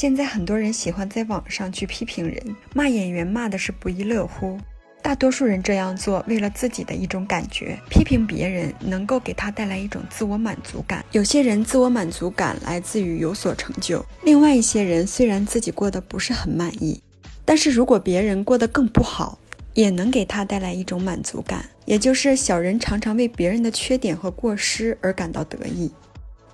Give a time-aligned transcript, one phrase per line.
[0.00, 4.58] 现在很多人喜欢在网上去批评人，骂演员，骂的是不亦乐乎。
[5.02, 11.04] 大多数人这样做，为了自己的一种感觉，批评别人能够给他带来一种自我满足感。
[11.12, 17.02] 有些人自我满足感来自于有所成就，另外一些人虽然自己过得不是很满意，
[17.44, 19.38] 但是如果别人过得更不好，
[19.74, 21.68] 也能给他带来一种满足感。
[21.84, 25.92] 也就是小人常常为别人的缺点和过失而感到得意。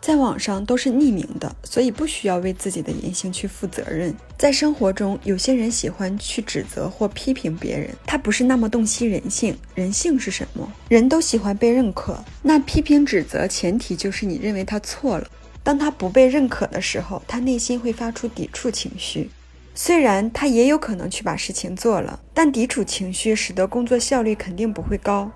[0.06, 4.14] 在网上都是匿名的，所以不需要为自己的言行去负责任。
[4.38, 9.58] 在生活中，有些人喜欢去指责或批评别人，他不是那么洞悉人性。
[9.74, 10.72] 人性是什么？
[10.88, 12.24] 人都喜欢被认可。
[12.40, 15.26] 那批评指责前提就是你认为他错了。
[15.64, 19.28] 当他不被认可的时候，他内心会发出抵触情绪。
[19.74, 25.32] 虽然他也有可能去把事情做了，但抵触情绪使得工作效率肯定不会高。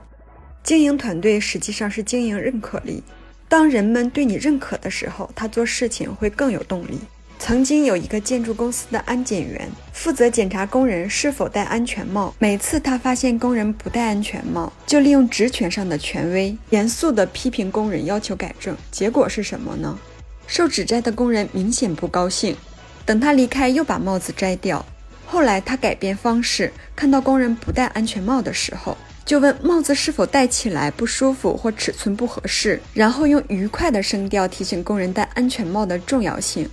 [0.63, 3.03] 经营团队实际上是经营认可力。
[3.51, 7.01] 当人们对你认可的时候，他做事情会更有动力。
[7.37, 12.33] 曾经有一个建筑公司的安检员，负责检查工人是否戴安全帽。
[12.39, 18.77] 每次他发现工人不戴安全帽，就利用职权上的权威，严肃地批评工人，要求改正。
[18.93, 19.99] 结果是什么呢？
[20.47, 22.57] 受指摘的工人明显不高兴。
[23.05, 24.87] 等他离开，又把帽子摘掉。
[25.27, 28.97] 后来他改变方式，看到工人不戴安全帽的时候。
[29.25, 36.69] 就问帽子是否戴起来不舒服或尺寸不合适，然后用愉快的声调提醒工人戴安全帽的重要性，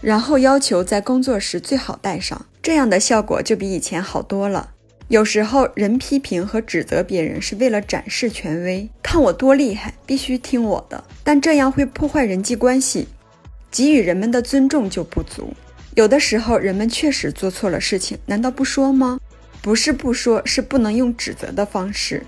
[0.00, 4.70] 然后要求在工作时最好戴上，这样的效果就比以前好多了。
[5.08, 13.06] 有时候人批评和指责别人是为了展示权威，看我多厉害，必须听我的，但这样会破坏人际关系，
[13.70, 15.52] 给予人们的尊重就不足。
[15.94, 19.20] 有的时候人们确实做错了事情，难道不说吗？
[19.62, 22.26] 不是不说，是不能用指责的方式，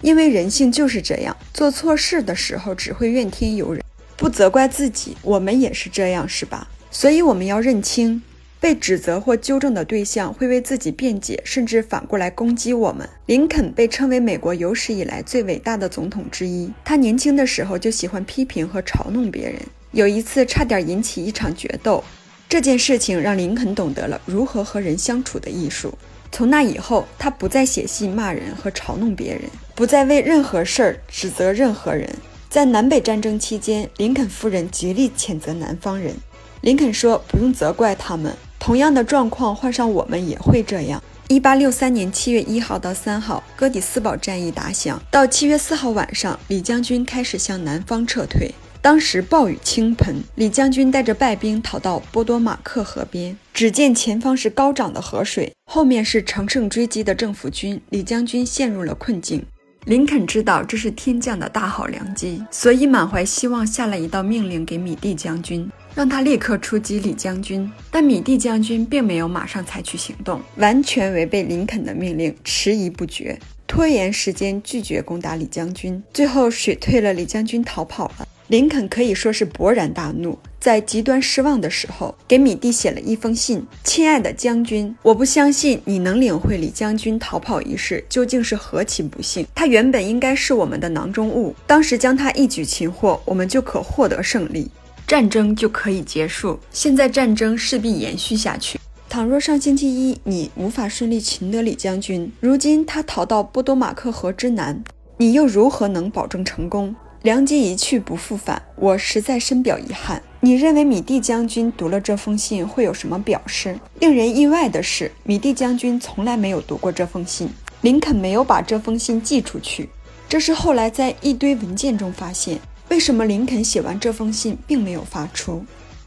[0.00, 3.84] 因为人性就是这样，做错事的时候只会怨天尤人，
[4.16, 5.14] 不责怪自己。
[5.20, 6.68] 我们也是这样，是吧？
[6.90, 8.22] 所以我们要认清，
[8.58, 13.06] 被指责或纠正的对象会为自己辩解，甚至反过来攻击我们。
[13.26, 19.60] 林肯被称为美国有史以来最伟大的总统之一，他年轻的时候就喜欢批评和嘲弄别人，
[19.92, 22.02] 有一次差点引起一场决斗。
[22.48, 25.96] 这件事情让林肯懂得了如何和人相处的艺术。
[26.32, 29.42] 从那以后，他不再写信骂人和嘲弄别人，
[29.74, 32.08] 不再为任何事儿指责任何人。
[32.48, 36.14] 在南北战争期间，林肯夫人极力谴责南方人。
[36.62, 45.00] 林肯说：“不用责怪他们，同样的状况换上我们也会这样。”一八六三年七月一号到三号，哥底斯堡战役打响。
[45.10, 48.52] 到七月四号晚上，李将军开始向南方撤退。
[48.82, 53.36] 当时暴雨倾盆，李将军带着败兵逃到波多马克河边。
[53.52, 59.44] 只见前方是高涨的河水，后面是乘胜追击的政府军，李将军陷入了困境。
[59.84, 67.70] 林肯知道这是天降的大好良机，所以满怀希望下了一道命令给米蒂将军，让他立刻出击李将军。
[67.90, 76.02] 但米蒂将军并没有马上采取行动，完全违背林肯的命令，迟疑不决，拖延时间，拒绝攻打李将军。
[76.14, 78.28] 最后水退了，李将军逃跑了。
[78.50, 89.46] 林肯可以说是勃然大怒，在极端失望的时候，给米蒂写了一封信：“亲爱的将军，我不相信你能领会李将军逃跑一事究竟是何其不幸。
[89.54, 94.68] 他原本应该是我们的囊中物，当时将他一举擒获，我们就可获得胜利，
[95.06, 96.58] 战争就可以结束。
[96.72, 98.80] 现在战争势必延续下去。
[99.08, 104.82] 倘若上星期一你无法顺利擒得李将军，如今他逃到波多马克河之南，
[105.18, 106.92] 你又如何能保证成功？”
[107.22, 110.22] 良机一去不复返，我实在深表遗憾。
[110.40, 113.78] 你认为米蒂将军读了这封信会有什么表示？
[113.98, 117.50] 令人意外的是，米蒂将军从来没有读过这封信。
[117.82, 119.90] 林肯没有把这封信寄出去，
[120.30, 122.58] 这是后来在一堆文件中发现。
[122.88, 125.62] 为什么林肯写完这封信并没有发出？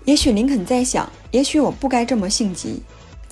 [0.06, 2.81] 也许林肯在想，也许我不该这么性急。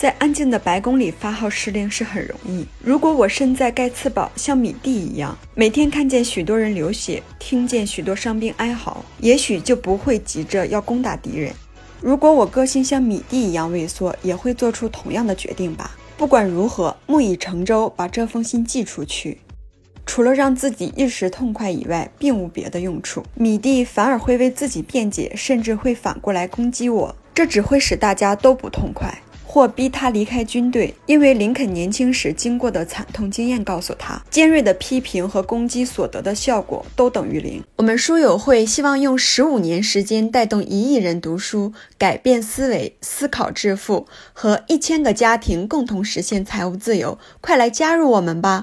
[0.01, 2.66] 在安静的白宫里发号施令是很容易。
[2.84, 11.53] 如果我身在盖茨堡，像米蒂一样，每天看见许多人流血，听见许多伤兵哀嚎，也许就不会急着要攻打敌人。
[12.02, 15.96] 如果我个性像米蒂一样畏缩，也会做出同样的决定吧。
[16.17, 19.37] 不管如何，木已成舟，把这封信寄出去，
[20.08, 23.23] 除了让自己一时痛快以外，并无别的用处。
[23.35, 29.16] 米蒂反而会为自己辩解，甚至会反过来攻击我，这只会使大家都不痛快。
[29.53, 37.62] 或逼他离开军队，因为林肯年轻时经过的惨痛经验告诉他，尖锐的批评和攻击所得的效果都等于零。
[37.76, 47.20] 我们书友会希望用十五年时间带动一亿人读书，改变思维，思考致富，和一千个家庭共同实现财务自由。
[47.42, 48.59] 快来加入我们吧！